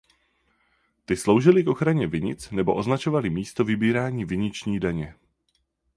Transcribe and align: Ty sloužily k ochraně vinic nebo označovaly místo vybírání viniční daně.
Ty 1.05 1.15
sloužily 1.17 1.63
k 1.63 1.67
ochraně 1.69 2.07
vinic 2.07 2.51
nebo 2.51 2.73
označovaly 2.75 3.29
místo 3.29 3.63
vybírání 3.63 4.25
viniční 4.25 4.79
daně. 4.79 5.15